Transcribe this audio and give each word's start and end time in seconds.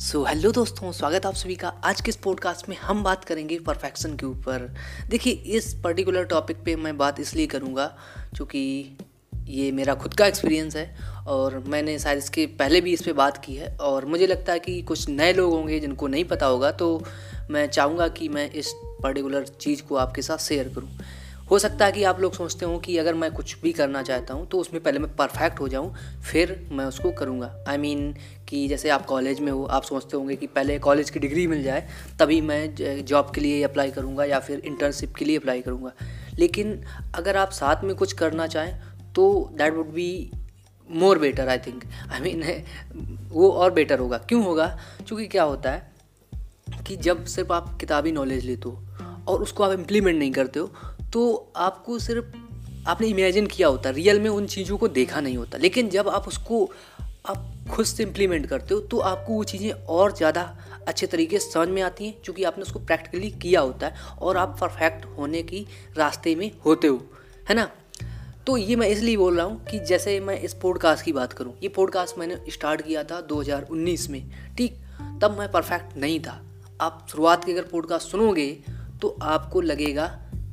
सो 0.00 0.22
so, 0.22 0.28
hello 0.28 0.50
दोस्तों 0.52 0.92
स्वागत 0.92 1.26
आप 1.26 1.34
सभी 1.34 1.54
का। 1.54 1.68
आज 1.68 2.00
के 2.00 2.08
इस 2.08 2.16
पॉडकास्ट 2.16 2.68
में 2.68 2.76
हम 2.76 3.02
बात 3.02 3.24
करेंगे 3.24 3.58
परफेक्शन 3.58 4.16
के 4.16 4.26
ऊपर। 4.26 4.74
देखिए 5.08 5.32
इस 5.32 5.74
पर्टिकुलर 5.84 6.24
टॉपिक 6.24 6.56
पे 6.64 6.76
मैं 6.76 6.96
बात 6.98 7.20
इसलिए 7.20 7.46
करूँगा 7.46 7.86
क्योंकि 8.36 8.96
ये 9.46 9.72
मेरा 9.72 9.94
खुद 9.94 10.14
का 10.14 10.26
एक्सपीरियंस 10.26 10.76
है 10.76 10.96
और 11.28 11.58
मैंने 11.58 11.98
शायद 11.98 12.18
इसके 12.18 12.46
पहले 12.46 12.80
भी 12.80 12.92
इस 12.92 13.02
पर 13.02 13.12
बात 13.12 13.44
की 13.44 13.54
है 13.54 13.76
और 13.76 14.04
मुझे 14.04 14.26
लगता 14.26 14.52
है 14.52 14.58
कि 14.58 14.82
कुछ 14.82 15.08
नए 15.08 15.32
लोग 15.32 15.52
होंगे 15.52 15.80
जिनको 15.80 16.06
नहीं 16.06 16.24
पता 16.24 16.46
होगा 16.46 16.70
तो 16.70 17.04
मैं 17.50 17.68
चाहूँगा 17.68 18.08
कि 18.08 18.28
मैं 18.28 18.50
इस 18.50 18.72
पर्टिकुलर 19.02 19.46
चीज़ 19.46 19.82
को 19.82 19.96
आपके 19.96 20.22
साथ 20.22 20.38
शेयर 20.38 20.68
करूँ। 20.68 20.90
हो 21.50 21.58
सकता 21.58 21.86
है 21.86 21.92
कि 21.92 22.02
आप 22.04 22.20
लोग 22.20 22.32
सोचते 22.32 22.64
हो 22.64 22.78
कि 22.78 22.96
अगर 22.98 23.14
मैं 23.14 23.30
कुछ 23.32 23.56
भी 23.62 23.72
करना 23.72 24.02
चाहता 24.02 24.34
हूँ 24.34 24.46
तो 24.48 24.58
उसमें 24.58 24.82
पहले 24.82 24.98
मैं 24.98 25.14
परफेक्ट 25.16 25.60
हो 25.60 25.68
जाऊँ 25.68 25.94
फिर 26.22 26.68
मैं 26.72 26.84
उसको 26.84 27.10
करूँगा। 27.10 27.54
आई 27.68 27.76
I 27.76 27.80
मीन 27.80 28.10
mean, 28.10 28.48
कि 28.48 28.66
जैसे 28.68 28.90
आप 28.90 29.06
कॉलेज 29.06 29.40
में 29.40 29.50
हो 29.52 29.64
आप 29.64 29.82
सोचते 29.82 30.16
होंगे 30.16 30.36
कि 30.36 30.46
पहले 30.46 30.78
कॉलेज 30.78 31.10
की 31.10 31.20
डिग्री 31.20 31.46
मिल 31.46 31.62
जाए 31.62 31.88
तभी 32.18 32.40
मैं 32.40 33.04
जॉब 33.04 33.32
के 33.34 33.40
लिए 33.40 33.62
अप्लाई 33.62 33.90
करूँगा 33.90 34.24
या 34.24 34.38
फिर 34.40 34.58
इंटर्नशिप 34.58 35.14
के 35.14 35.24
लिए 35.24 35.36
अप्लाई 35.38 35.60
करूँगा। 35.60 35.92
लेकिन 36.38 36.82
अगर 37.14 37.36
आप 37.36 37.50
साथ 37.50 37.84
में 37.84 37.94
कुछ 37.96 38.12
करना 38.12 38.46
चाहें 38.46 39.12
तो 39.14 39.50
that 39.54 39.74
would 39.74 39.92
be 39.92 40.30
more 40.88 41.18
better 41.18 41.48
I 41.48 41.58
think 41.58 41.84
I 42.12 42.20
mean 42.20 42.42
वो 43.28 43.50
और 43.50 43.70
बेटर 43.70 43.98
होगा। 43.98 44.18
क्यों 44.18 44.44
होगा? 44.44 44.66
क्योंकि 45.06 45.26
क्या 45.26 45.42
होता 45.42 45.70
है 45.70 45.90
कि 46.86 46.96
जब 46.96 47.24
सिर्फ़ 47.24 47.52
आप 47.52 47.76
किताबी 47.80 48.12
नॉलेज 48.12 48.44
लेते 48.44 48.68
हो 48.68 48.82
और 49.28 49.42
उसको 49.42 49.64
आप 49.64 49.72
इम्प्लीमेंट 49.72 50.18
नहीं 50.18 50.32
करते 50.32 50.60
हो 50.60 50.72
तो 51.12 51.52
आपको 51.56 51.98
सिर्फ़, 51.98 52.26
आपने 52.88 53.06
इमेजिन 53.06 53.46
किया 53.46 53.68
होता 53.68 53.90
रियल 53.90 54.20
में 54.20 54.28
उन 54.30 54.46
चीज़ों 54.46 54.76
को 54.78 54.88
देखा 54.88 55.20
नहीं 55.20 55.36
होता। 55.36 55.58
लेकिन 55.58 55.88
जब 55.88 56.08
आप 56.08 56.28
उसको, 56.28 56.64
आप 57.26 57.52
खुद 57.70 57.86
से 57.86 58.02
इम्प्लीमेंट 58.02 58.46
करते 58.46 58.74
हो 58.74 58.80
तो 58.80 58.98
आपको 58.98 59.32
वो 59.32 59.44
चीज़ें 59.44 59.70
और 59.70 60.16
ज़्यादा 60.16 60.42
अच्छे 60.88 61.06
तरीके 61.06 61.38
से 61.38 61.50
समझ 61.50 61.68
में 61.68 61.82
आती 61.82 62.06
हैं 62.06 62.14
क्योंकि 62.24 62.44
आपने 62.44 62.62
उसको 62.62 62.78
प्रैक्टिकली 62.78 63.30
किया 63.32 63.60
होता 63.60 63.86
है, 63.86 63.94
और 64.20 64.36
आप 64.36 64.56
परफेक्ट 64.60 65.04
होने 65.18 65.42
की 65.42 65.66
रास्ते 65.96 66.34
में 66.34 66.50
होते 66.64 66.88
हो, 66.88 67.02
है 67.48 67.54
ना? 67.54 67.70
तो 68.46 68.56
ये 68.56 68.76
मैं 68.76 68.88
इसलिए 68.88 69.16
बोल 69.16 69.36
रहा 69.36 69.46
हूँ 69.46 69.64
कि 69.64 69.78
जैसे 69.78 70.18
मैं 70.20 70.38
इस 70.40 70.54
पॉडकास्ट 70.54 71.04
की 71.04 71.12
बात 71.12 71.32
करूँ, 71.32 71.54
ये 71.62 71.68
पॉडकास्ट 71.68 72.18
मैंने 72.18 72.38
स्टार्ट 72.50 72.82
किया 72.82 73.04
था 73.04 73.20
2019 73.26 74.08
में, 74.10 74.22
ठीक? 74.56 74.80
तब 75.22 75.36
मैं 75.38 75.50
परफेक्ट 75.52 75.96
नहीं 75.96 76.20
था। 76.20 76.40
आप 76.80 77.06
शुरुआत 77.10 77.44
के 77.44 77.52
अगर 77.52 77.62
पॉडकास्ट 77.62 78.08
सुनोगे 78.08 78.48
तो 79.02 79.16
आपको 79.22 79.60
लगेगा 79.60 80.06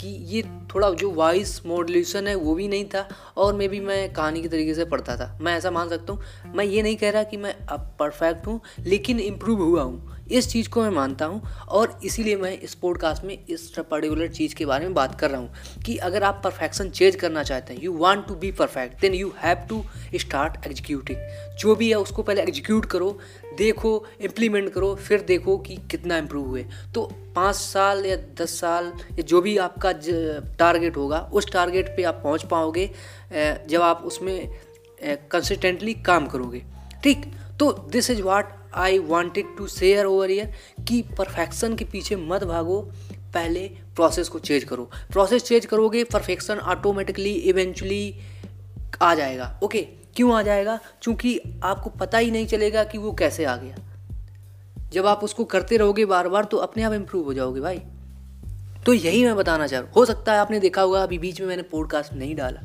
कि 0.00 0.08
ये 0.08 0.42
थोड़ा 0.74 0.90
जो 0.90 1.10
वॉइस 1.10 1.60
मॉड्यूलेशन 1.66 2.26
है, 2.26 2.34
वो 2.34 2.54
भी 2.54 2.68
नहीं 2.68 2.84
था 2.84 3.08
और 3.36 3.54
मे 3.54 3.68
भी 3.68 3.80
मैं 3.80 4.12
कहानी 4.12 4.42
के 4.42 4.48
तरीके 4.48 4.74
से 4.74 4.84
पढ़ता 4.84 5.16
था। 5.16 5.38
मैं 5.40 5.56
ऐसा 5.56 5.70
मान 5.70 5.88
सकता 5.88 6.12
हूँ, 6.12 6.52
मैं 6.54 6.64
ये 6.64 6.82
नहीं 6.82 6.96
कह 6.96 7.10
रहा 7.10 7.22
कि 7.22 7.36
मैं 7.36 7.54
अब 7.66 7.94
परफेक्ट 7.98 8.46
हूँ, 8.46 8.60
लेकिन 8.80 9.20
इम्प्रूव 9.20 9.62
हुआ 9.62 9.82
हूँ। 9.82 10.13
इस 10.30 10.48
चीज़ 10.48 10.68
को 10.68 10.82
मैं 10.82 10.90
मानता 10.90 11.24
हूँ 11.24 11.42
और 11.68 11.98
इसीलिए 12.04 12.36
मैं 12.36 12.58
इस 12.58 12.74
पॉडकास्ट 12.74 13.24
में 13.24 13.38
इस 13.48 13.68
पर्टिकुलर 13.80 14.28
चीज़ 14.28 14.54
के 14.54 14.66
बारे 14.66 14.84
में 14.84 14.94
बात 14.94 15.18
कर 15.20 15.30
रहा 15.30 15.40
हूँ 15.40 15.82
कि 15.86 15.96
अगर 15.96 16.22
आप 16.22 16.40
परफेक्शन 16.44 16.88
चेंज 16.90 17.16
करना 17.16 17.42
चाहते 17.42 17.74
हैं 17.74 17.82
you 17.82 17.92
want 17.98 18.26
to 18.28 18.34
be 18.34 18.50
perfect 18.52 19.00
then 19.00 19.14
you 19.14 19.32
have 19.38 19.66
to 19.68 19.82
start 20.14 20.66
executing 20.66 21.18
जो 21.60 21.74
भी 21.74 21.90
है 21.90 21.98
उसको 21.98 22.22
पहले 22.22 22.42
एग्जीक्यूट 22.42 22.86
करो, 22.86 23.18
देखो 23.58 24.06
इम्प्लीमेंट 24.20 24.72
करो, 24.72 24.94
फिर 24.94 25.20
देखो 25.20 25.56
कि 25.58 25.76
कितना 25.90 26.16
इम्प्रूव 26.18 26.46
हुए। 26.48 26.64
तो 26.94 27.02
पाँच 27.34 27.56
साल 27.56 28.04
या 28.06 28.16
दस 28.40 28.58
साल 28.60 28.92
या 29.12 29.22
जो 29.22 29.40
भी 29.40 29.56
आपका 29.58 29.92
टारगेट 30.58 30.96
होगा, 30.96 31.18
उस 31.32 31.50
टारगेट 31.52 31.88
पे 31.96 32.02
आप 32.02 32.20
पहुँच 32.24 32.44
पाओगे 32.44 32.90
जब 33.32 33.82
आप 33.82 34.02
उसमें 34.06 34.48
कंसिस्टेंटली 35.30 35.94
काम 36.06 36.26
करोगे। 36.26 36.62
ठीक? 37.02 37.32
तो 37.60 37.70
this 37.92 38.10
is 38.10 38.22
what 38.22 38.52
I 38.74 38.98
wanted 38.98 39.56
to 39.58 39.66
share 39.66 40.06
over 40.06 40.30
here 40.30 40.52
कि 40.88 41.00
परफेक्शन 41.18 41.74
के 41.74 41.84
पीछे 41.84 42.16
मत 42.16 42.44
भागो, 42.44 42.80
पहले 43.34 43.68
प्रोसेस 43.96 44.28
को 44.28 44.38
चेंज 44.38 44.64
करो। 44.64 44.90
प्रोसेस 45.12 45.42
चेंज 45.42 45.66
करोगे 45.66 46.04
परफेक्शन 46.04 46.58
ऑटोमेटिकली 46.58 47.32
इवेंचुअली 47.32 48.14
आ 49.02 49.14
जाएगा। 49.14 49.58
ओके 49.64 49.82
क्यों 50.16 50.34
आ 50.34 50.42
जाएगा? 50.42 50.78
क्योंकि 51.02 51.40
आपको 51.64 51.90
पता 51.90 52.18
ही 52.18 52.30
नहीं 52.30 52.46
चलेगा 52.46 52.84
कि 52.84 52.98
वो 52.98 53.12
कैसे 53.12 53.44
आ 53.44 53.56
गया। 53.56 53.76
जब 54.92 55.06
आप 55.06 55.24
उसको 55.24 55.44
करते 55.44 55.76
रहोगे 55.76 56.04
बार 56.04 56.28
बार 56.28 56.44
तो 56.44 56.56
अपने 56.56 56.82
आप 56.82 56.92
इम्प्रूव 56.92 57.24
हो 57.24 57.34
जाओगे 57.34 57.60
भाई। 57.60 57.78
तो 58.86 58.92
यही 58.92 59.24
मैं 59.24 59.36
बताना 59.36 59.66
चाह 59.66 59.80
रहा 59.80 59.88
हूँ। 59.88 59.94
हो 59.96 60.04
सकता 60.04 60.32
है 60.32 60.38
आपने 60.38 60.60
देखा 60.60 60.82
होगा, 60.82 61.02
अभी 61.02 61.18
बीच 61.18 61.40
में 61.40 61.48
मैंने 61.48 61.62
पॉडकास्ट 61.62 62.12
नहीं 62.12 62.34
डाला। 62.36 62.60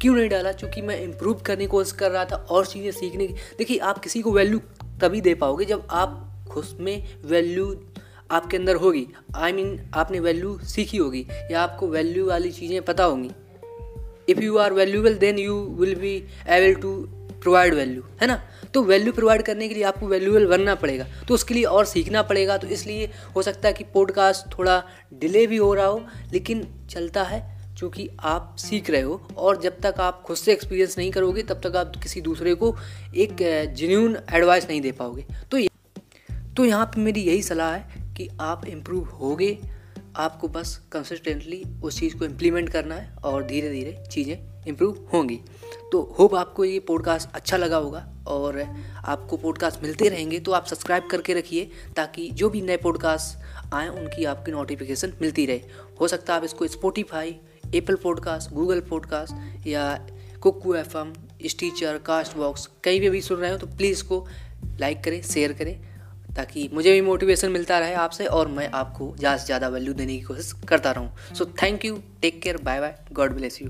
क्यों 0.00 0.14
नहीं 0.14 0.28
डाला? 0.28 0.52
क्योंकि 0.52 0.82
मैं 0.82 1.00
इम्प्रूव 1.00 1.40
करने 1.46 1.64
की 1.64 1.70
कोशिश 1.70 1.92
कर 1.92 2.10
रहा 2.10 2.24
था 2.24 2.36
और 2.50 2.66
चीज़ें 2.66 2.90
सीखने 2.90 3.26
की 3.26 3.34
देखिए, 3.58 3.78
आप 3.78 3.98
किसी 3.98 4.22
को 4.22 4.32
वैल्यू 4.32 4.60
तभी 5.00 5.20
दे 5.20 5.34
पाओगे 5.34 5.64
जब 5.64 5.86
आप 5.90 6.26
खुद 6.50 6.76
में 6.80 7.16
वैल्यू 7.24 7.74
आपके 8.30 8.56
अंदर 8.56 8.76
होगी। 8.76 9.06
आई 9.34 9.52
I 9.52 9.54
मीन 9.54 9.76
mean, 9.76 9.86
आपने 9.94 10.20
वैल्यू 10.20 10.58
सीखी 10.58 10.96
होगी 10.96 11.26
या 11.50 11.62
आपको 11.62 11.88
वैल्यू 11.88 12.26
वाली 12.26 12.50
चीज़ें 12.50 12.82
पता 12.82 13.04
होंगी। 13.04 13.30
If 14.28 14.40
you 14.40 14.56
are 14.56 14.72
valuable 14.72 15.14
then 15.14 15.38
you 15.38 15.56
will 15.80 15.94
be 15.94 16.14
able 16.48 16.74
to 16.74 16.92
provide 17.42 17.74
value 17.74 18.02
है 18.20 18.26
ना? 18.26 18.42
तो 18.74 18.82
वैल्यू 18.82 19.12
प्रोवाइड 19.12 19.42
करने 19.42 19.68
के 19.68 19.74
लिए 19.74 19.84
आपको 19.84 20.06
वैल्यूबल 20.06 20.46
बनना 20.46 20.74
पड़ेगा। 20.74 21.06
तो 21.28 21.34
उसके 21.34 21.54
लिए 21.54 21.64
और 21.64 21.84
सीखना 21.84 22.22
पड़ेगा। 22.22 22.56
तो 22.58 22.66
इसलिए 22.66 23.10
हो 23.36 23.42
सकता 23.42 23.68
है 23.68 23.74
कि 23.74 23.84
पॉडकास्ट 23.84 24.58
थोड़ा 24.58 24.82
डिले 25.14 25.46
भी 25.46 25.56
हो 25.56 25.74
रहा 25.74 25.86
हो 25.86 26.02
लेकिन 26.32 26.66
चलता 26.90 27.22
है। 27.22 27.59
क्योंकि 27.80 28.08
आप 28.20 28.56
सीख 28.58 28.90
रहे 28.90 29.02
हो 29.02 29.20
और 29.36 29.60
जब 29.60 29.80
तक 29.80 30.00
आप 30.00 30.22
खुद 30.22 30.36
से 30.36 30.52
एक्सपीरियंस 30.52 30.98
नहीं 30.98 31.10
करोगे, 31.10 31.42
तब 31.42 31.60
तक 31.64 31.76
आप 31.76 31.92
किसी 32.02 32.20
दूसरे 32.20 32.54
को 32.54 32.74
एक 33.16 33.36
जेन्यून 33.76 34.16
एडवाइस 34.32 34.68
नहीं 34.68 34.80
दे 34.80 34.92
पाओगे। 34.92 35.26
तो 35.50 35.58
तो 36.56 36.64
यहाँ 36.64 36.86
पे 36.86 37.00
मेरी 37.00 37.20
यही 37.20 37.42
सलाह 37.42 37.74
है 37.74 38.14
कि 38.16 38.28
आप 38.40 38.66
इम्प्रूव 38.66 39.04
होगे, 39.10 39.58
आपको 40.16 40.48
बस 40.48 40.74
कंसिस्टेंटली 40.92 41.62
उस 41.84 41.98
चीज़ 42.00 42.16
को 42.16 42.24
इम्प्लीमेंट 42.24 42.68
करना 42.68 42.94
है 42.94 43.14
और 43.24 43.44
धीरे 43.46 43.68
धीरे 43.70 43.96
चीज़ें 44.12 44.64
इम्प्रूव 44.68 45.08
होंगी। 45.12 45.40
तो 45.92 46.00
होप 46.18 46.34
आपको 46.34 46.64
ये 46.64 46.78
पॉडकास्ट 46.80 47.28
अच्छा 47.34 47.56
लगा 47.56 47.76
होगा 47.76 48.06
और 48.26 48.60
आपको 49.04 49.36
पॉडकास्ट 49.36 49.82
मिलते 49.82 50.08
रहेंगे 50.08 50.40
तो 50.40 50.52
आप 50.52 50.66
सब्सक्राइब 50.66 51.06
करके 51.10 51.34
रखिए 51.34 51.70
ताकि 51.96 52.28
जो 52.32 52.50
भी 52.50 52.60
नए 52.62 52.76
पॉडकास्ट 52.76 53.72
आएँ, 53.74 53.88
उनकी 53.88 54.24
आपकी 54.24 54.52
नोटिफिकेशन 54.52 55.12
मिलती 55.22 55.46
रहे। 55.46 55.60
हो 56.00 56.08
सकता 56.08 56.32
है 56.32 56.38
आप 56.38 56.44
इसको 56.44 56.66
Spotify 56.68 57.36
Apple 57.74 57.94
podcast 57.94 58.52
Google 58.52 58.80
podcast 58.80 59.66
या 59.66 60.06
Kuku 60.40 60.74
F 60.74 60.96
M 60.96 61.12
Stitcher 61.46 61.98
Castbox 62.36 62.68
कहीं 62.84 63.00
भी 63.00 63.06
अभी 63.06 63.20
सुन 63.20 63.38
रहे 63.38 63.50
हो 63.50 63.56
तो 63.56 63.66
प्लीज़ 63.66 63.92
इसको 63.92 64.26
लाइक 64.80 65.04
करें 65.04 65.22
शेयर 65.22 65.52
करें 65.52 65.76
ताकि 66.36 66.68
मुझे 66.72 66.92
भी 66.92 67.00
मोटिवेशन 67.00 67.50
मिलता 67.50 67.78
रहे 67.78 67.94
आपसे 67.94 68.26
और 68.26 68.48
मैं 68.48 68.70
आपको 68.74 69.14
ज़्यादा 69.18 69.36
से 69.36 69.46
ज़्यादा 69.46 69.68
वैल्यू 69.68 69.92
देने 69.92 70.16
की 70.16 70.20
कोशिश 70.20 70.52
करता 70.68 70.92
रहूँ। 70.92 71.34
So 71.34 71.44
thank 71.62 71.84
you 71.84 72.02
take 72.22 72.42
care 72.42 72.56
bye 72.56 72.80
bye 72.80 72.98
God 73.12 73.34
bless 73.34 73.62
you 73.62 73.68